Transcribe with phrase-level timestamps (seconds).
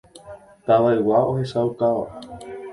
[0.65, 2.09] Tavaygua ohechaukáva.